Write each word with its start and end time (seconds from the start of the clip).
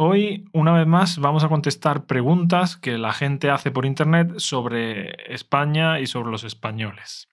Hoy, 0.00 0.44
una 0.52 0.70
vez 0.70 0.86
más, 0.86 1.18
vamos 1.18 1.42
a 1.42 1.48
contestar 1.48 2.04
preguntas 2.04 2.76
que 2.76 2.98
la 2.98 3.12
gente 3.12 3.50
hace 3.50 3.72
por 3.72 3.84
internet 3.84 4.34
sobre 4.36 5.10
España 5.34 5.98
y 5.98 6.06
sobre 6.06 6.30
los 6.30 6.44
españoles. 6.44 7.28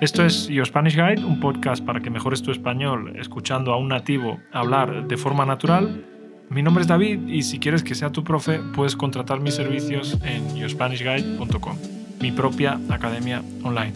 Esto 0.00 0.24
es 0.24 0.46
Your 0.46 0.68
Spanish 0.68 0.94
Guide, 0.94 1.24
un 1.24 1.40
podcast 1.40 1.84
para 1.84 1.98
que 1.98 2.10
mejores 2.10 2.44
tu 2.44 2.52
español 2.52 3.16
escuchando 3.16 3.72
a 3.72 3.76
un 3.76 3.88
nativo 3.88 4.38
hablar 4.52 5.08
de 5.08 5.16
forma 5.16 5.44
natural. 5.46 6.04
Mi 6.48 6.62
nombre 6.62 6.82
es 6.82 6.86
David 6.86 7.26
y 7.26 7.42
si 7.42 7.58
quieres 7.58 7.82
que 7.82 7.96
sea 7.96 8.12
tu 8.12 8.22
profe, 8.22 8.60
puedes 8.76 8.94
contratar 8.94 9.40
mis 9.40 9.56
servicios 9.56 10.16
en 10.22 10.54
yourspanishguide.com, 10.54 11.76
mi 12.20 12.30
propia 12.30 12.78
academia 12.88 13.42
online. 13.64 13.94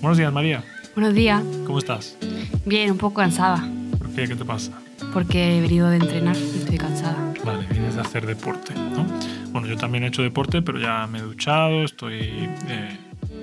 Buenos 0.00 0.16
días, 0.16 0.32
María. 0.32 0.62
Buenos 0.94 1.12
días. 1.12 1.42
¿Cómo 1.66 1.78
estás? 1.78 2.16
Bien, 2.64 2.92
un 2.92 2.98
poco 2.98 3.16
cansada. 3.16 3.68
¿Por 3.98 4.14
qué? 4.14 4.28
¿Qué 4.28 4.36
te 4.36 4.44
pasa? 4.44 4.85
Porque 5.16 5.56
he 5.56 5.62
venido 5.62 5.88
de 5.88 5.96
entrenar 5.96 6.36
y 6.36 6.58
estoy 6.58 6.76
cansada. 6.76 7.32
Vale, 7.42 7.66
vienes 7.70 7.94
de 7.94 8.02
hacer 8.02 8.26
deporte, 8.26 8.74
¿no? 8.74 9.06
Bueno, 9.50 9.66
yo 9.66 9.78
también 9.78 10.04
he 10.04 10.08
hecho 10.08 10.20
deporte, 10.20 10.60
pero 10.60 10.78
ya 10.78 11.06
me 11.06 11.20
he 11.20 11.22
duchado, 11.22 11.84
estoy 11.84 12.20
eh, 12.68 12.98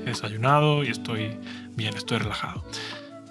desayunado 0.05 0.83
y 0.83 0.89
estoy 0.89 1.35
bien, 1.75 1.95
estoy 1.95 2.19
relajado. 2.19 2.63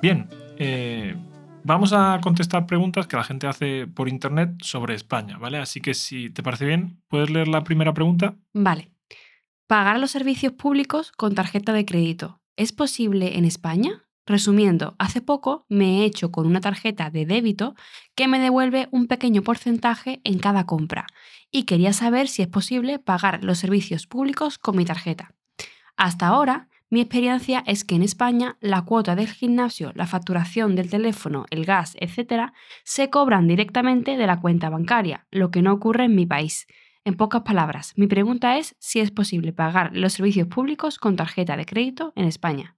Bien, 0.02 0.28
eh, 0.58 1.14
vamos 1.62 1.92
a 1.92 2.18
contestar 2.20 2.66
preguntas 2.66 3.06
que 3.06 3.16
la 3.16 3.22
gente 3.22 3.46
hace 3.46 3.86
por 3.86 4.08
internet 4.08 4.56
sobre 4.60 4.96
España, 4.96 5.38
¿vale? 5.38 5.58
Así 5.58 5.80
que 5.80 5.94
si 5.94 6.28
te 6.28 6.42
parece 6.42 6.66
bien, 6.66 7.00
¿puedes 7.06 7.30
leer 7.30 7.46
la 7.46 7.62
primera 7.62 7.94
pregunta? 7.94 8.34
Vale. 8.52 8.90
Pagar 9.68 10.00
los 10.00 10.10
servicios 10.10 10.52
públicos 10.54 11.12
con 11.12 11.36
tarjeta 11.36 11.72
de 11.72 11.84
crédito. 11.84 12.40
¿Es 12.56 12.72
posible 12.72 13.38
en 13.38 13.44
España? 13.44 14.02
Resumiendo, 14.24 14.94
hace 14.98 15.20
poco 15.20 15.66
me 15.68 16.00
he 16.00 16.04
hecho 16.04 16.30
con 16.30 16.46
una 16.46 16.60
tarjeta 16.60 17.10
de 17.10 17.26
débito 17.26 17.74
que 18.14 18.28
me 18.28 18.38
devuelve 18.38 18.88
un 18.92 19.08
pequeño 19.08 19.42
porcentaje 19.42 20.20
en 20.22 20.38
cada 20.38 20.64
compra 20.64 21.06
y 21.50 21.64
quería 21.64 21.92
saber 21.92 22.28
si 22.28 22.42
es 22.42 22.48
posible 22.48 22.98
pagar 22.98 23.42
los 23.42 23.58
servicios 23.58 24.06
públicos 24.06 24.58
con 24.58 24.76
mi 24.76 24.84
tarjeta. 24.84 25.34
Hasta 25.96 26.28
ahora, 26.28 26.68
mi 26.88 27.00
experiencia 27.00 27.64
es 27.66 27.84
que 27.84 27.94
en 27.94 28.02
España 28.02 28.58
la 28.60 28.82
cuota 28.82 29.16
del 29.16 29.28
gimnasio, 29.28 29.92
la 29.94 30.06
facturación 30.06 30.76
del 30.76 30.90
teléfono, 30.90 31.46
el 31.50 31.64
gas, 31.64 31.96
etc., 31.98 32.52
se 32.84 33.10
cobran 33.10 33.48
directamente 33.48 34.16
de 34.16 34.26
la 34.26 34.40
cuenta 34.40 34.68
bancaria, 34.68 35.26
lo 35.30 35.50
que 35.50 35.62
no 35.62 35.72
ocurre 35.72 36.04
en 36.04 36.14
mi 36.14 36.26
país. 36.26 36.66
En 37.04 37.14
pocas 37.14 37.42
palabras, 37.42 37.94
mi 37.96 38.06
pregunta 38.06 38.58
es 38.58 38.76
si 38.78 39.00
es 39.00 39.10
posible 39.10 39.52
pagar 39.52 39.90
los 39.96 40.12
servicios 40.12 40.46
públicos 40.48 40.98
con 40.98 41.16
tarjeta 41.16 41.56
de 41.56 41.66
crédito 41.66 42.12
en 42.14 42.26
España. 42.26 42.76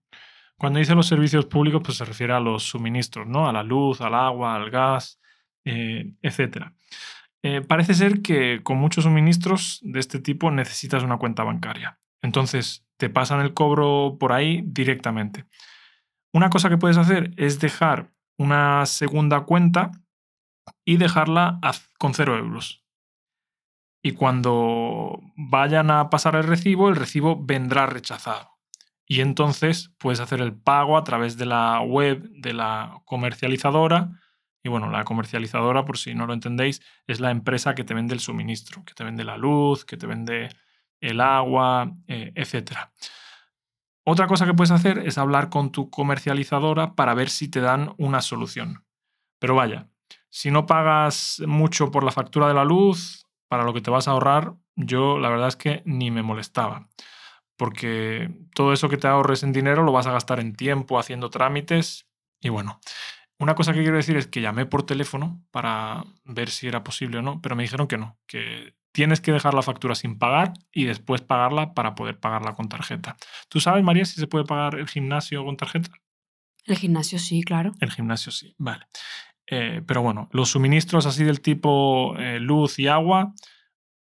Cuando 0.59 0.79
dice 0.79 0.95
los 0.95 1.07
servicios 1.07 1.47
públicos, 1.47 1.83
pues 1.85 1.97
se 1.97 2.05
refiere 2.05 2.33
a 2.33 2.41
los 2.41 2.63
suministros, 2.63 3.27
¿no? 3.27 3.49
A 3.49 3.53
la 3.53 3.63
luz, 3.63 4.01
al 4.01 4.15
agua, 4.15 4.55
al 4.55 4.71
gas, 4.71 5.21
eh, 5.65 6.13
etc. 6.23 6.73
Eh, 7.43 7.61
parece 7.61 7.95
ser 7.95 8.23
que 8.23 8.63
con 8.63 8.79
muchos 8.79 9.05
suministros 9.05 9.81
de 9.83 10.01
este 10.01 10.21
tipo 10.21 10.51
necesitas 10.51 11.03
una 11.03 11.19
cuenta 11.19 11.43
bancaria. 11.43 11.99
Entonces, 12.23 12.87
te 12.97 13.11
pasan 13.11 13.41
el 13.41 13.53
cobro 13.53 14.17
por 14.19 14.33
ahí 14.33 14.63
directamente. 14.65 15.45
Una 16.33 16.51
cosa 16.51 16.69
que 16.69 16.79
puedes 16.79 16.97
hacer 16.97 17.33
es 17.37 17.61
dejar 17.61 18.13
una 18.39 18.87
segunda 18.87 19.41
cuenta 19.43 19.91
y 20.85 20.97
dejarla 20.97 21.61
con 21.99 22.15
cero 22.15 22.37
euros. 22.39 22.85
Y 24.03 24.13
cuando 24.13 25.21
vayan 25.37 25.91
a 25.91 26.11
pasar 26.11 26.37
el 26.37 26.45
recibo, 26.45 26.89
el 26.89 26.97
recibo 26.97 27.43
vendrá 27.43 27.87
rechazado 27.87 28.54
y 29.07 29.21
entonces 29.21 29.93
puedes 29.99 30.21
hacer 30.21 30.41
el 30.41 30.55
pago 30.55 30.97
a 30.97 31.05
través 31.05 31.37
de 31.37 31.47
la 31.47 31.81
web 31.81 32.23
de 32.31 32.55
la 32.55 33.01
comercializadora. 33.05 34.11
Y 34.63 34.71
bueno, 34.71 34.91
la 34.91 35.05
comercializadora, 35.05 35.85
por 35.85 35.99
si 35.99 36.15
no 36.15 36.27
lo 36.27 36.33
entendéis, 36.33 36.81
es 37.07 37.21
la 37.21 37.31
empresa 37.31 37.75
que 37.75 37.85
te 37.85 37.93
vende 37.93 38.15
el 38.15 38.21
suministro, 38.21 38.83
que 38.85 38.95
te 38.95 39.05
vende 39.05 39.23
la 39.25 39.37
luz, 39.37 39.85
que 39.85 39.99
te 39.99 40.07
vende 40.07 40.49
el 41.01 41.21
agua, 41.21 41.93
eh, 42.09 42.33
etc. 42.35 42.73
Otra 44.07 44.27
cosa 44.27 44.47
que 44.47 44.55
puedes 44.55 44.71
hacer 44.71 44.99
es 45.01 45.19
hablar 45.19 45.51
con 45.51 45.71
tu 45.71 45.91
comercializadora 45.91 46.95
para 46.95 47.13
ver 47.13 47.29
si 47.29 47.49
te 47.49 47.61
dan 47.61 47.95
una 47.99 48.23
solución. 48.23 48.87
Pero 49.39 49.55
vaya, 49.55 49.91
si 50.31 50.51
no 50.51 50.65
pagas 50.65 51.43
mucho 51.47 51.91
por 51.91 52.05
la 52.05 52.11
factura 52.11 52.49
de 52.49 52.55
la 52.55 52.65
luz, 52.65 53.27
para 53.49 53.65
lo 53.65 53.75
que 53.75 53.83
te 53.83 53.91
vas 53.91 54.09
a 54.09 54.13
ahorrar, 54.13 54.55
yo 54.77 55.19
la 55.19 55.29
verdad 55.29 55.49
es 55.49 55.57
que 55.57 55.83
ni 55.85 56.11
me 56.11 56.23
molestaba 56.23 56.89
porque 57.57 58.31
todo 58.55 58.73
eso 58.73 58.89
que 58.89 58.97
te 58.97 59.07
ahorres 59.07 59.43
en 59.43 59.53
dinero 59.53 59.83
lo 59.83 59.93
vas 59.93 60.07
a 60.07 60.13
gastar 60.13 60.41
en 60.41 60.55
tiempo 60.55 60.99
haciendo 60.99 61.31
trámites. 61.31 62.07
Y 62.41 62.49
bueno, 62.49 62.81
una 63.39 63.55
cosa 63.55 63.73
que 63.73 63.83
quiero 63.83 63.97
decir 63.97 64.17
es 64.17 64.27
que 64.27 64.41
llamé 64.41 64.67
por 64.67 64.85
teléfono 64.85 65.45
para 65.51 66.05
ver 66.25 66.51
si 66.51 66.69
era 66.69 66.85
posible 66.85 67.19
o 67.19 67.23
no, 67.23 67.41
pero 67.41 67.57
me 67.57 67.63
dijeron 67.63 67.87
que 67.87 67.99
no, 67.99 68.19
que 68.27 68.75
tienes 68.93 69.21
que 69.21 69.33
dejar 69.33 69.55
la 69.55 69.63
factura 69.63 69.95
sin 69.95 70.19
pagar 70.19 70.53
y 70.73 70.85
después 70.85 71.21
pagarla 71.21 71.75
para 71.75 71.95
poder 71.95 72.21
pagarla 72.21 72.55
con 72.55 72.69
tarjeta. 72.69 73.17
¿Tú 73.49 73.61
sabes, 73.61 73.83
María, 73.83 74.05
si 74.05 74.21
se 74.21 74.29
puede 74.29 74.45
pagar 74.45 74.77
el 74.77 74.89
gimnasio 74.89 75.45
con 75.45 75.57
tarjeta? 75.57 75.91
El 76.65 76.77
gimnasio 76.77 77.19
sí, 77.19 77.43
claro. 77.43 77.73
El 77.81 77.91
gimnasio 77.91 78.31
sí, 78.31 78.55
vale. 78.57 78.87
Eh, 79.47 79.83
pero 79.87 80.01
bueno, 80.01 80.29
los 80.33 80.51
suministros 80.51 81.07
así 81.07 81.25
del 81.25 81.41
tipo 81.41 82.17
eh, 82.19 82.39
luz 82.41 82.79
y 82.79 82.87
agua, 82.87 83.35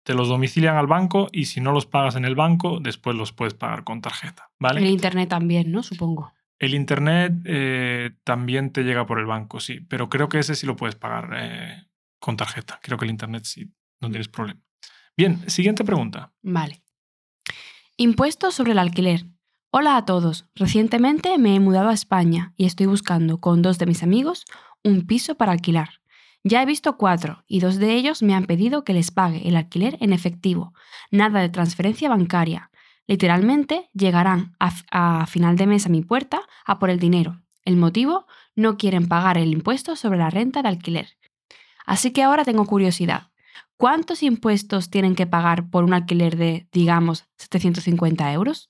te 0.05 0.13
los 0.13 0.29
domicilian 0.29 0.77
al 0.77 0.85
banco 0.85 1.29
y 1.31 1.45
si 1.45 1.59
no 1.59 1.71
los 1.71 1.87
pagas 1.87 2.15
en 2.15 2.25
el 2.25 2.35
banco, 2.35 2.79
después 2.79 3.15
los 3.15 3.33
puedes 3.33 3.55
pagar 3.55 3.83
con 3.83 4.01
tarjeta. 4.01 4.51
¿vale? 4.59 4.79
El 4.79 4.87
Internet 4.87 5.29
también, 5.29 5.71
¿no? 5.71 5.81
Supongo. 5.81 6.31
El 6.59 6.75
Internet 6.75 7.33
eh, 7.43 8.11
también 8.23 8.71
te 8.71 8.83
llega 8.83 9.07
por 9.07 9.19
el 9.19 9.25
banco, 9.25 9.59
sí, 9.59 9.79
pero 9.81 10.07
creo 10.07 10.29
que 10.29 10.37
ese 10.37 10.53
sí 10.53 10.67
lo 10.67 10.75
puedes 10.75 10.95
pagar 10.95 11.31
eh, 11.35 11.87
con 12.19 12.37
tarjeta. 12.37 12.79
Creo 12.83 12.99
que 12.99 13.05
el 13.05 13.11
Internet 13.11 13.45
sí, 13.45 13.73
no 13.99 14.09
tienes 14.09 14.27
problema. 14.27 14.61
Bien, 15.17 15.49
siguiente 15.49 15.83
pregunta. 15.83 16.31
Vale. 16.43 16.83
Impuestos 17.97 18.53
sobre 18.53 18.73
el 18.73 18.79
alquiler. 18.79 19.25
Hola 19.71 19.97
a 19.97 20.05
todos. 20.05 20.45
Recientemente 20.53 21.35
me 21.39 21.55
he 21.55 21.59
mudado 21.59 21.89
a 21.89 21.93
España 21.93 22.53
y 22.57 22.65
estoy 22.65 22.85
buscando 22.85 23.39
con 23.39 23.63
dos 23.63 23.79
de 23.79 23.87
mis 23.87 24.03
amigos 24.03 24.45
un 24.83 25.07
piso 25.07 25.35
para 25.35 25.51
alquilar. 25.51 25.89
Ya 26.47 26.61
he 26.61 26.65
visto 26.67 26.95
cuatro 26.95 27.43
y 27.47 27.59
dos 27.59 27.77
de 27.77 27.95
ellos 27.95 28.21
me 28.21 28.35
han 28.35 28.45
pedido 28.45 28.83
que 28.83 28.93
les 28.93 29.09
pague 29.09 29.47
el 29.47 29.55
alquiler 29.55 29.97
en 29.99 30.13
efectivo, 30.13 30.75
nada 31.09 31.41
de 31.41 31.49
transferencia 31.49 32.07
bancaria. 32.07 32.69
Literalmente 33.07 33.89
llegarán 33.93 34.55
a, 34.59 35.25
final 35.25 35.55
de 35.55 35.65
mes 35.65 35.87
a 35.87 35.89
mi 35.89 36.03
puerta 36.03 36.41
a 36.63 36.77
por 36.77 36.91
el 36.91 36.99
dinero. 36.99 37.41
El 37.63 37.77
motivo, 37.77 38.27
no 38.55 38.77
quieren 38.77 39.07
pagar 39.07 39.39
el 39.39 39.51
impuesto 39.51 39.95
sobre 39.95 40.19
la 40.19 40.29
renta 40.29 40.61
de 40.61 40.67
alquiler. 40.67 41.17
Así 41.83 42.11
que 42.11 42.21
ahora 42.21 42.45
tengo 42.45 42.67
curiosidad. 42.67 43.31
¿Cuántos 43.75 44.21
impuestos 44.21 44.91
tienen 44.91 45.15
que 45.15 45.25
pagar 45.25 45.71
por 45.71 45.83
un 45.83 45.95
alquiler 45.95 46.37
de, 46.37 46.67
digamos, 46.71 47.25
750 47.37 48.31
euros? 48.33 48.69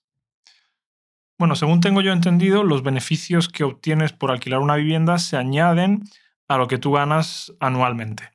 Bueno, 1.37 1.55
según 1.55 1.81
tengo 1.81 1.99
yo 1.99 2.13
entendido, 2.13 2.63
los 2.63 2.83
beneficios 2.83 3.49
que 3.49 3.65
obtienes 3.65 4.13
por 4.13 4.31
alquilar 4.31 4.61
una 4.61 4.77
vivienda 4.77 5.19
se 5.19 5.35
añaden 5.35 6.05
a 6.47 6.57
lo 6.57 6.67
que 6.67 6.77
tú 6.77 6.91
ganas 6.91 7.53
anualmente. 7.59 8.29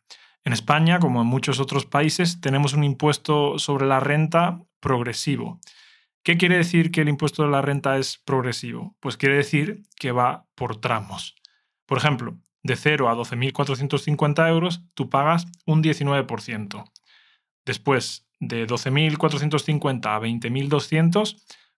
En 0.45 0.53
España, 0.53 0.99
como 0.99 1.21
en 1.21 1.27
muchos 1.27 1.61
otros 1.61 1.87
países, 1.87 2.41
tenemos 2.41 2.73
un 2.73 2.85
impuesto 2.85 3.59
sobre 3.59 3.87
la 3.87 4.01
renta 4.01 4.63
progresivo. 4.81 5.61
¿Qué 6.23 6.37
quiere 6.37 6.57
decir 6.57 6.91
que 6.91 7.03
el 7.03 7.09
impuesto 7.09 7.43
de 7.43 7.51
la 7.51 7.63
renta 7.63 7.97
es 7.97 8.19
progresivo? 8.19 8.97
Pues 9.01 9.17
quiere 9.17 9.37
decir 9.37 9.83
que 9.99 10.13
va 10.13 10.47
por 10.55 10.77
tramos. 10.77 11.35
Por 11.87 11.99
ejemplo, 11.99 12.39
de 12.63 12.77
0 12.77 13.09
a 13.09 13.15
12.450 13.15 14.49
euros, 14.49 14.83
tú 14.95 15.09
pagas 15.09 15.47
un 15.67 15.83
19%. 15.83 16.85
Después, 17.65 18.27
de 18.39 18.67
12.450 18.67 20.07
a 20.07 20.21
20.200, 20.21 21.37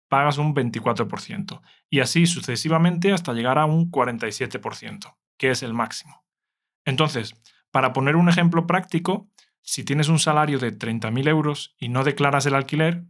pagas 0.08 0.38
un 0.38 0.54
24%. 0.54 1.60
Y 1.88 2.00
así 2.00 2.26
sucesivamente 2.26 3.12
hasta 3.12 3.32
llegar 3.32 3.58
a 3.58 3.66
un 3.66 3.90
47%, 3.90 5.14
que 5.42 5.50
es 5.50 5.64
el 5.64 5.74
máximo. 5.74 6.24
Entonces, 6.84 7.34
para 7.72 7.92
poner 7.92 8.14
un 8.14 8.28
ejemplo 8.28 8.64
práctico, 8.64 9.28
si 9.60 9.82
tienes 9.82 10.08
un 10.08 10.20
salario 10.20 10.60
de 10.60 10.72
30.000 10.72 11.28
euros 11.28 11.74
y 11.80 11.88
no 11.88 12.04
declaras 12.04 12.46
el 12.46 12.54
alquiler, 12.54 13.02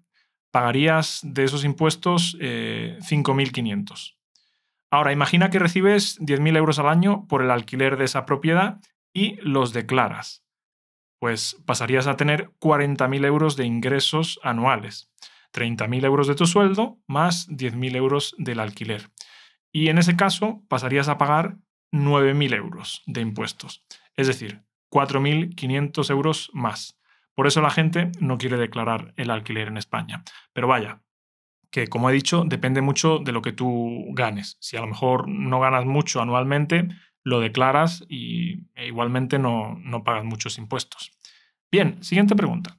pagarías 0.50 1.20
de 1.22 1.44
esos 1.44 1.62
impuestos 1.62 2.38
5.500. 2.38 4.14
Eh, 4.14 4.18
Ahora, 4.90 5.12
imagina 5.12 5.50
que 5.50 5.58
recibes 5.58 6.18
10.000 6.20 6.56
euros 6.56 6.78
al 6.78 6.88
año 6.88 7.26
por 7.28 7.42
el 7.42 7.50
alquiler 7.50 7.98
de 7.98 8.06
esa 8.06 8.24
propiedad 8.24 8.80
y 9.12 9.36
los 9.42 9.74
declaras. 9.74 10.42
Pues 11.18 11.62
pasarías 11.66 12.06
a 12.06 12.16
tener 12.16 12.50
40.000 12.60 13.26
euros 13.26 13.56
de 13.56 13.66
ingresos 13.66 14.40
anuales. 14.42 15.10
30.000 15.52 16.06
euros 16.06 16.28
de 16.28 16.34
tu 16.34 16.46
sueldo 16.46 16.98
más 17.06 17.46
10.000 17.50 17.94
euros 17.94 18.34
del 18.38 18.58
alquiler. 18.58 19.10
Y 19.70 19.88
en 19.88 19.98
ese 19.98 20.16
caso 20.16 20.62
pasarías 20.68 21.10
a 21.10 21.18
pagar 21.18 21.58
9.000 21.92 22.54
euros 22.54 23.02
de 23.06 23.20
impuestos, 23.20 23.84
es 24.16 24.26
decir, 24.26 24.62
4.500 24.90 26.10
euros 26.10 26.50
más. 26.52 26.98
Por 27.34 27.46
eso 27.46 27.60
la 27.60 27.70
gente 27.70 28.12
no 28.20 28.38
quiere 28.38 28.56
declarar 28.56 29.14
el 29.16 29.30
alquiler 29.30 29.68
en 29.68 29.78
España. 29.78 30.22
Pero 30.52 30.68
vaya, 30.68 31.02
que 31.70 31.88
como 31.88 32.10
he 32.10 32.12
dicho, 32.12 32.44
depende 32.46 32.82
mucho 32.82 33.18
de 33.18 33.32
lo 33.32 33.40
que 33.40 33.52
tú 33.52 34.04
ganes. 34.12 34.58
Si 34.60 34.76
a 34.76 34.80
lo 34.80 34.86
mejor 34.86 35.28
no 35.28 35.60
ganas 35.60 35.86
mucho 35.86 36.20
anualmente, 36.20 36.88
lo 37.24 37.40
declaras 37.40 38.04
y 38.08 38.66
e 38.74 38.86
igualmente 38.86 39.38
no, 39.38 39.78
no 39.82 40.04
pagas 40.04 40.24
muchos 40.24 40.58
impuestos. 40.58 41.12
Bien, 41.70 42.02
siguiente 42.02 42.36
pregunta. 42.36 42.78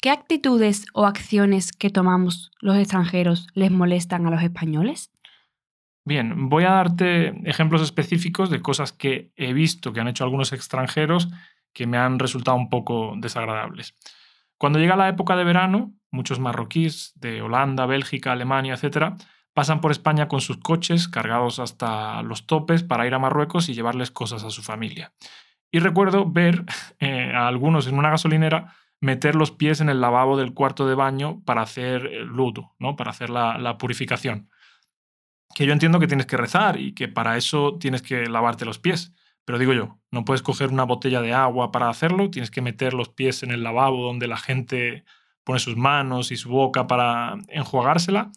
¿Qué 0.00 0.10
actitudes 0.10 0.86
o 0.94 1.04
acciones 1.04 1.72
que 1.72 1.90
tomamos 1.90 2.50
los 2.60 2.76
extranjeros 2.76 3.48
les 3.54 3.70
molestan 3.70 4.26
a 4.26 4.30
los 4.30 4.42
españoles? 4.42 5.10
Bien, 6.06 6.48
voy 6.48 6.62
a 6.62 6.70
darte 6.70 7.34
ejemplos 7.50 7.82
específicos 7.82 8.48
de 8.48 8.62
cosas 8.62 8.92
que 8.92 9.32
he 9.34 9.52
visto 9.52 9.92
que 9.92 9.98
han 9.98 10.06
hecho 10.06 10.22
algunos 10.22 10.52
extranjeros 10.52 11.28
que 11.72 11.88
me 11.88 11.98
han 11.98 12.20
resultado 12.20 12.56
un 12.56 12.70
poco 12.70 13.14
desagradables. 13.16 13.92
Cuando 14.56 14.78
llega 14.78 14.94
la 14.94 15.08
época 15.08 15.34
de 15.34 15.42
verano, 15.42 15.92
muchos 16.12 16.38
marroquíes 16.38 17.12
de 17.16 17.42
Holanda, 17.42 17.86
Bélgica, 17.86 18.30
Alemania, 18.30 18.74
etc., 18.74 19.14
pasan 19.52 19.80
por 19.80 19.90
España 19.90 20.28
con 20.28 20.40
sus 20.40 20.58
coches 20.58 21.08
cargados 21.08 21.58
hasta 21.58 22.22
los 22.22 22.46
topes 22.46 22.84
para 22.84 23.04
ir 23.08 23.14
a 23.14 23.18
Marruecos 23.18 23.68
y 23.68 23.74
llevarles 23.74 24.12
cosas 24.12 24.44
a 24.44 24.50
su 24.50 24.62
familia. 24.62 25.12
Y 25.72 25.80
recuerdo 25.80 26.30
ver 26.30 26.64
eh, 27.00 27.32
a 27.34 27.48
algunos 27.48 27.88
en 27.88 27.98
una 27.98 28.10
gasolinera 28.10 28.76
meter 29.00 29.34
los 29.34 29.50
pies 29.50 29.80
en 29.80 29.88
el 29.88 30.00
lavabo 30.00 30.36
del 30.36 30.54
cuarto 30.54 30.86
de 30.86 30.94
baño 30.94 31.42
para 31.44 31.62
hacer 31.62 32.06
el 32.06 32.28
ludo, 32.28 32.76
¿no? 32.78 32.94
para 32.94 33.10
hacer 33.10 33.28
la, 33.28 33.76
purificación. 33.76 34.50
Que 35.56 35.64
yo 35.64 35.72
entiendo 35.72 35.98
que 35.98 36.06
tienes 36.06 36.26
que 36.26 36.36
rezar 36.36 36.78
y 36.78 36.92
que 36.92 37.08
para 37.08 37.38
eso 37.38 37.78
tienes 37.80 38.02
que 38.02 38.26
lavarte 38.26 38.66
los 38.66 38.78
pies. 38.78 39.14
Pero 39.46 39.58
digo 39.58 39.72
yo, 39.72 39.98
no 40.10 40.26
puedes 40.26 40.42
coger 40.42 40.68
una 40.68 40.84
botella 40.84 41.22
de 41.22 41.32
agua 41.32 41.72
para 41.72 41.88
hacerlo, 41.88 42.28
tienes 42.28 42.50
que 42.50 42.60
meter 42.60 42.92
los 42.92 43.08
pies 43.08 43.42
en 43.42 43.50
el 43.50 43.62
lavabo 43.62 44.04
donde 44.04 44.26
la 44.26 44.36
gente 44.36 45.06
pone 45.44 45.58
sus 45.58 45.78
manos 45.78 46.30
y 46.30 46.36
su 46.36 46.50
boca 46.50 46.86
para 46.86 47.38
enjuagársela. 47.48 48.32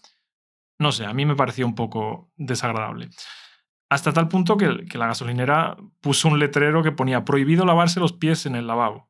No 0.80 0.94
sé, 0.94 1.06
a 1.06 1.14
mí 1.14 1.26
me 1.26 1.36
pareció 1.36 1.66
un 1.66 1.76
poco 1.76 2.32
desagradable. 2.38 3.10
Hasta 3.90 4.14
tal 4.14 4.30
punto 4.30 4.56
que, 4.56 4.86
que 4.86 4.98
la 4.98 5.08
gasolinera 5.08 5.76
puso 6.00 6.30
un 6.30 6.40
letrero 6.40 6.84
que 6.84 6.94
ponía 6.94 7.26
prohibido 7.26 7.66
lavarse 7.66 8.00
los 8.00 8.14
pies 8.14 8.46
en 8.46 8.56
el 8.56 8.66
lavabo. 8.66 9.10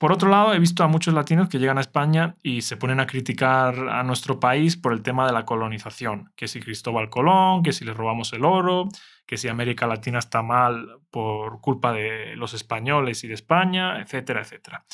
Por 0.00 0.12
otro 0.12 0.30
lado, 0.30 0.54
he 0.54 0.58
visto 0.58 0.82
a 0.82 0.88
muchos 0.88 1.12
latinos 1.12 1.50
que 1.50 1.58
llegan 1.58 1.76
a 1.76 1.82
España 1.82 2.34
y 2.42 2.62
se 2.62 2.78
ponen 2.78 3.00
a 3.00 3.06
criticar 3.06 3.90
a 3.90 4.02
nuestro 4.02 4.40
país 4.40 4.78
por 4.78 4.94
el 4.94 5.02
tema 5.02 5.26
de 5.26 5.34
la 5.34 5.44
colonización, 5.44 6.32
que 6.36 6.48
si 6.48 6.58
Cristóbal 6.58 7.10
Colón, 7.10 7.62
que 7.62 7.74
si 7.74 7.84
le 7.84 7.92
robamos 7.92 8.32
el 8.32 8.46
oro, 8.46 8.88
que 9.26 9.36
si 9.36 9.48
América 9.48 9.86
Latina 9.86 10.18
está 10.18 10.40
mal 10.40 11.00
por 11.10 11.60
culpa 11.60 11.92
de 11.92 12.34
los 12.34 12.54
españoles 12.54 13.24
y 13.24 13.28
de 13.28 13.34
España, 13.34 14.00
etcétera, 14.00 14.40
etcétera. 14.40 14.86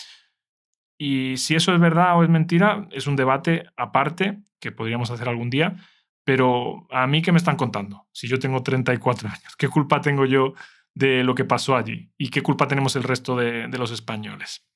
Y 0.98 1.36
si 1.36 1.54
eso 1.54 1.72
es 1.72 1.78
verdad 1.78 2.18
o 2.18 2.24
es 2.24 2.28
mentira, 2.28 2.88
es 2.90 3.06
un 3.06 3.14
debate 3.14 3.66
aparte 3.76 4.40
que 4.58 4.72
podríamos 4.72 5.12
hacer 5.12 5.28
algún 5.28 5.50
día, 5.50 5.76
pero 6.24 6.88
a 6.90 7.06
mí 7.06 7.22
qué 7.22 7.30
me 7.30 7.38
están 7.38 7.54
contando? 7.54 8.08
Si 8.10 8.26
yo 8.26 8.40
tengo 8.40 8.60
34 8.64 9.28
años, 9.28 9.54
¿qué 9.56 9.68
culpa 9.68 10.00
tengo 10.00 10.26
yo 10.26 10.54
de 10.94 11.22
lo 11.22 11.36
que 11.36 11.44
pasó 11.44 11.76
allí? 11.76 12.10
¿Y 12.18 12.30
qué 12.30 12.42
culpa 12.42 12.66
tenemos 12.66 12.96
el 12.96 13.04
resto 13.04 13.36
de, 13.36 13.68
de 13.68 13.78
los 13.78 13.92
españoles? 13.92 14.66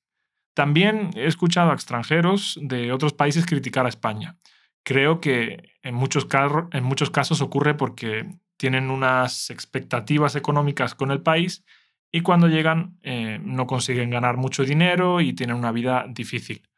También 0.55 1.11
he 1.15 1.27
escuchado 1.27 1.71
a 1.71 1.75
extranjeros 1.75 2.59
de 2.61 2.93
otros 2.93 3.13
países 3.13 3.47
criticar 3.47 3.87
a 3.87 3.89
España. 3.89 4.37
Creo 4.83 5.21
que 5.21 5.75
en 5.83 5.95
muchos, 5.95 6.25
casos 6.25 7.41
ocurre 7.41 7.75
porque 7.75 8.27
tienen 8.57 8.91
unas 8.91 9.51
expectativas 9.51 10.37
económicas 10.37 10.95
con 10.95 11.11
el 11.11 11.23
país 11.23 11.65
y 12.13 12.23
cuando 12.23 12.49
llegan 12.49 12.99
eh, 13.03 13.39
no 13.43 13.67
consiguen 13.67 14.11
ganar 14.11 14.37
mucho 14.37 14.65
dinero 14.65 15.21
y 15.21 15.33
tienen 15.33 15.57
una 15.57 15.73
vida 15.73 16.07
difícil. 16.09 16.69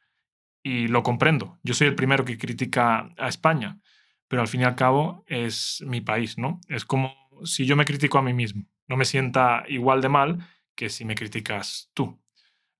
Y 0.62 0.88
lo 0.88 1.02
comprendo. 1.02 1.58
Yo 1.62 1.74
soy 1.74 1.88
el 1.88 1.94
primero 1.94 2.24
que 2.24 2.38
critica 2.38 3.12
a 3.16 3.28
España, 3.28 3.80
pero 4.28 4.42
al 4.42 4.48
fin 4.48 4.60
y 4.60 4.64
al 4.64 4.76
cabo 4.76 5.24
es 5.26 5.82
mi 5.86 6.00
país, 6.00 6.38
¿no? 6.38 6.60
Es 6.68 6.84
como 6.84 7.14
si 7.44 7.66
yo 7.66 7.76
me 7.76 7.84
critico 7.84 8.18
a 8.18 8.22
mí 8.22 8.32
mismo. 8.32 8.66
No 8.86 8.96
me 8.96 9.04
sienta 9.04 9.64
igual 9.68 10.00
de 10.00 10.08
mal 10.08 10.38
que 10.74 10.88
si 10.88 11.04
me 11.04 11.14
criticas 11.14 11.90
tú. 11.94 12.21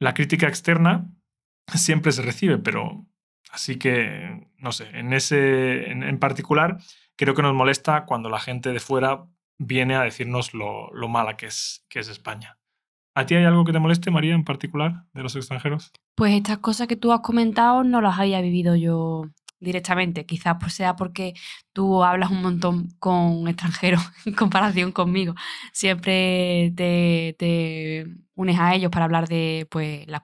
La 0.02 0.14
crítica 0.14 0.48
externa 0.48 1.06
siempre 1.72 2.10
se 2.10 2.22
recibe, 2.22 2.58
pero 2.58 3.06
así 3.52 3.78
que, 3.78 4.48
no 4.58 4.72
sé, 4.72 4.88
en 4.98 5.12
ese 5.12 5.92
en, 5.92 6.18
particular 6.18 6.78
creo 7.14 7.36
que 7.36 7.42
nos 7.42 7.54
molesta 7.54 8.04
cuando 8.04 8.28
la 8.28 8.40
gente 8.40 8.72
de 8.72 8.80
fuera 8.80 9.28
viene 9.58 9.94
a 9.94 10.02
decirnos 10.02 10.54
lo, 10.54 10.90
mala 11.08 11.36
que 11.36 11.46
es, 11.46 11.86
que 11.88 12.00
es 12.00 12.08
España. 12.08 12.58
¿A 13.14 13.26
ti 13.26 13.36
hay 13.36 13.44
algo 13.44 13.64
que 13.64 13.70
te 13.70 13.78
moleste, 13.78 14.10
María, 14.10 14.34
en 14.34 14.42
particular, 14.42 15.04
de 15.12 15.22
los 15.22 15.36
extranjeros? 15.36 15.92
Pues 16.16 16.34
estas 16.34 16.58
cosas 16.58 16.88
que 16.88 16.96
tú 16.96 17.12
has 17.12 17.20
comentado 17.20 17.84
no 17.84 18.00
las 18.00 18.18
había 18.18 18.40
vivido 18.40 18.74
yo 18.74 19.26
directamente. 19.62 20.26
Quizás 20.26 20.56
pues 20.60 20.74
sea 20.74 20.96
porque 20.96 21.34
tú 21.72 22.02
hablas 22.04 22.30
un 22.30 22.42
montón 22.42 22.88
con 22.98 23.48
extranjeros 23.48 24.02
en 24.26 24.34
comparación 24.34 24.92
conmigo. 24.92 25.34
Siempre 25.72 26.72
te, 26.76 28.06
unes 28.34 28.58
a 28.58 28.74
ellos 28.74 28.90
para 28.90 29.04
hablar 29.04 29.28
de, 29.28 29.66
pues, 29.70 30.06
las, 30.08 30.22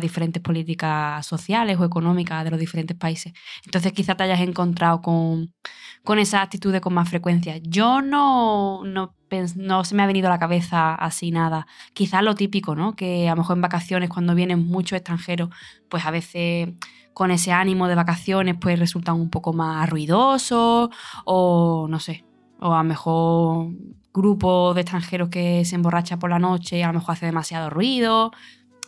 diferentes 0.00 0.42
políticas 0.42 1.24
sociales 1.24 1.78
o 1.78 1.84
económicas 1.84 2.44
de 2.44 2.50
los 2.50 2.60
diferentes 2.60 2.96
países. 2.96 3.32
Entonces 3.64 3.92
quizás 3.92 4.16
te 4.16 4.24
hayas 4.24 4.40
encontrado 4.40 5.00
con, 5.00 5.54
con 6.02 6.18
esa 6.18 6.42
actitud 6.42 6.76
con 6.80 6.94
más 6.94 7.08
frecuencia. 7.08 7.58
Yo 7.58 8.02
no, 8.02 8.82
no, 8.84 9.14
no 9.56 9.84
se 9.84 9.94
me 9.94 10.02
ha 10.02 10.06
venido 10.06 10.28
a 10.28 10.30
la 10.30 10.38
cabeza 10.38 10.94
así 10.94 11.30
nada. 11.30 11.66
Quizás 11.92 12.22
lo 12.22 12.34
típico, 12.34 12.74
¿no? 12.74 12.94
Que 12.94 13.28
a 13.28 13.32
lo 13.32 13.38
mejor 13.38 13.56
en 13.56 13.62
vacaciones 13.62 14.08
cuando 14.08 14.34
vienen 14.34 14.66
muchos 14.66 14.96
extranjeros, 14.96 15.50
pues 15.88 16.04
a 16.04 16.10
veces 16.10 16.68
con 17.12 17.30
ese 17.30 17.50
ánimo 17.50 17.88
de 17.88 17.94
vacaciones 17.94 18.56
pues 18.60 18.78
resultan 18.78 19.14
un 19.14 19.30
poco 19.30 19.54
más 19.54 19.88
ruidosos 19.88 20.90
o 21.24 21.86
no 21.88 21.98
sé, 21.98 22.24
o 22.60 22.74
a 22.74 22.78
lo 22.78 22.84
mejor 22.84 23.68
grupo 24.12 24.74
de 24.74 24.82
extranjeros 24.82 25.30
que 25.30 25.64
se 25.64 25.76
emborracha 25.76 26.18
por 26.18 26.28
la 26.28 26.38
noche 26.38 26.84
a 26.84 26.88
lo 26.88 26.98
mejor 26.98 27.14
hace 27.14 27.24
demasiado 27.24 27.70
ruido, 27.70 28.32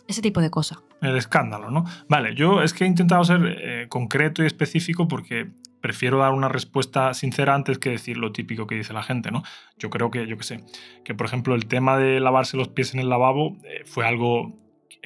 ese 0.07 0.21
tipo 0.21 0.41
de 0.41 0.51
cosas. 0.51 0.79
El 1.01 1.15
escándalo, 1.15 1.71
¿no? 1.71 1.85
Vale, 2.07 2.35
yo 2.35 2.61
es 2.61 2.73
que 2.73 2.83
he 2.83 2.87
intentado 2.87 3.23
ser 3.23 3.41
eh, 3.45 3.87
concreto 3.89 4.43
y 4.43 4.45
específico 4.45 5.07
porque 5.07 5.49
prefiero 5.81 6.19
dar 6.19 6.33
una 6.33 6.49
respuesta 6.49 7.13
sincera 7.13 7.55
antes 7.55 7.77
que 7.77 7.89
decir 7.89 8.17
lo 8.17 8.31
típico 8.31 8.67
que 8.67 8.75
dice 8.75 8.93
la 8.93 9.03
gente, 9.03 9.31
¿no? 9.31 9.43
Yo 9.77 9.89
creo 9.89 10.11
que, 10.11 10.27
yo 10.27 10.37
qué 10.37 10.43
sé, 10.43 10.63
que 11.03 11.13
por 11.15 11.25
ejemplo 11.25 11.55
el 11.55 11.67
tema 11.67 11.97
de 11.97 12.19
lavarse 12.19 12.57
los 12.57 12.69
pies 12.69 12.93
en 12.93 12.99
el 12.99 13.09
lavabo 13.09 13.57
eh, 13.63 13.83
fue 13.85 14.05
algo 14.05 14.53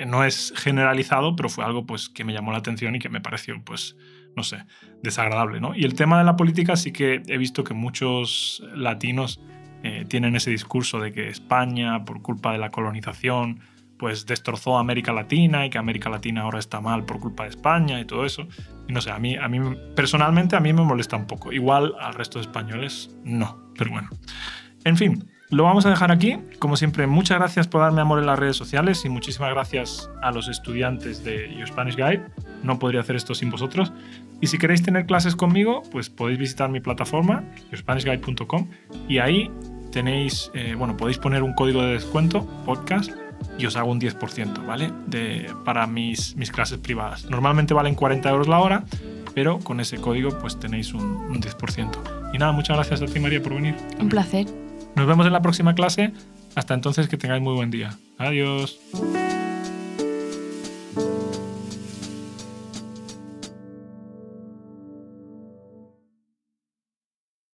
no 0.06 0.24
es 0.24 0.54
generalizado, 0.56 1.36
pero 1.36 1.50
fue 1.50 1.64
algo 1.66 1.86
pues, 1.86 2.10
que 2.10 2.24
me 2.24 2.34
llamó 2.34 2.52
la 2.52 2.58
atención 2.60 2.96
y 2.96 3.00
que 3.00 3.10
me 3.10 3.22
pareció, 3.22 3.62
pues, 3.64 3.96
no 4.36 4.44
sé, 4.44 4.66
desagradable. 5.02 5.60
¿no? 5.60 5.76
Y 5.76 5.84
el 5.84 5.94
tema 5.94 6.18
de 6.18 6.24
la 6.24 6.36
política 6.36 6.76
sí 6.76 6.92
que 6.92 7.22
he 7.28 7.38
visto 7.38 7.64
que 7.64 7.74
muchos 7.74 8.64
latinos 8.76 9.40
eh, 9.84 10.06
tienen 10.08 10.36
ese 10.36 10.50
discurso 10.50 11.00
de 11.00 11.12
que 11.12 11.28
España, 11.28 12.06
por 12.06 12.22
culpa 12.22 12.52
de 12.52 12.58
la 12.58 12.72
colonización, 12.72 13.60
pues 14.04 14.26
destrozó 14.26 14.76
a 14.76 14.82
América 14.82 15.14
Latina 15.14 15.66
y 15.66 15.70
que 15.70 15.78
América 15.78 16.10
Latina 16.10 16.42
ahora 16.42 16.60
está 16.60 16.82
mal 16.82 17.06
por 17.06 17.22
culpa 17.22 17.44
de 17.44 17.52
España 17.52 18.02
y 18.02 18.06
todo 18.06 18.26
eso. 18.26 18.46
Y 18.86 18.92
no 18.92 19.00
sé, 19.00 19.12
a 19.12 19.18
mí, 19.18 19.38
a 19.38 19.48
mí 19.48 19.62
personalmente 19.96 20.58
a 20.58 20.60
mí 20.60 20.74
me 20.74 20.82
molesta 20.82 21.16
un 21.16 21.26
poco. 21.26 21.54
Igual 21.54 21.96
al 22.02 22.14
resto 22.14 22.38
de 22.38 22.42
españoles 22.42 23.16
no, 23.24 23.72
pero 23.78 23.92
bueno. 23.92 24.10
En 24.84 24.98
fin, 24.98 25.24
lo 25.52 25.64
vamos 25.64 25.86
a 25.86 25.90
dejar 25.90 26.12
aquí. 26.12 26.38
Como 26.60 26.76
siempre, 26.76 27.08
muchas 27.08 27.38
gracias 27.38 27.70
por 27.70 27.80
darme 27.80 28.02
amor 28.02 28.20
en 28.20 28.26
las 28.26 28.38
redes 28.38 28.58
sociales 28.58 29.06
y 29.06 29.10
muchísimas 29.10 29.52
gracias 29.52 30.10
a 30.22 30.34
los 30.34 30.50
estudiantes 30.50 31.24
de 31.24 31.56
Your 31.56 31.70
Spanish 31.70 31.96
Guide. 31.96 32.26
No 32.62 32.80
podría 32.80 33.00
hacer 33.00 33.16
esto 33.16 33.34
sin 33.34 33.52
vosotros. 33.52 33.94
Y 34.42 34.48
si 34.48 34.58
queréis 34.58 34.84
tener 34.84 35.06
clases 35.06 35.38
conmigo, 35.38 35.82
pues 35.94 36.10
podéis 36.10 36.40
visitar 36.40 36.70
mi 36.70 36.82
plataforma, 36.82 37.46
yourspanishguide.com, 37.72 38.68
y 39.08 39.20
ahí 39.20 39.50
tenéis, 39.94 40.52
eh, 40.54 40.76
bueno, 40.78 40.98
podéis 40.98 41.20
poner 41.20 41.42
un 41.42 41.54
código 41.54 41.82
de 41.84 41.94
descuento, 41.94 42.46
podcast, 42.66 43.23
y 43.58 43.66
os 43.66 43.76
hago 43.76 43.92
un 43.92 44.00
10%, 44.00 44.66
¿vale? 44.66 44.92
De, 45.08 45.52
para 45.64 45.88
mis, 45.88 46.36
mis 46.36 46.52
clases 46.52 46.80
privadas. 46.80 47.30
Normalmente 47.30 47.74
valen 47.74 47.96
40 47.96 48.30
euros 48.30 48.48
la 48.48 48.60
hora, 48.60 48.84
pero 49.34 49.60
con 49.60 49.80
ese 49.80 49.98
código 49.98 50.38
pues 50.40 50.60
tenéis 50.60 50.94
un, 50.94 51.04
un 51.04 51.42
10%. 51.42 51.90
Y 52.34 52.38
nada, 52.38 52.52
muchas 52.52 52.76
gracias 52.78 53.02
a 53.02 53.06
ti 53.06 53.20
María 53.20 53.42
por 53.42 53.54
venir. 53.54 53.76
Un 54.00 54.10
placer. 54.10 54.48
Nos 54.96 55.08
vemos 55.08 55.26
en 55.26 55.34
la 55.34 55.42
próxima 55.42 55.74
clase. 55.76 56.14
Hasta 56.56 56.74
entonces 56.74 57.08
que 57.08 57.18
tengáis 57.18 57.42
muy 57.42 57.56
buen 57.56 57.72
día. 57.72 57.98
Adiós. 58.18 58.80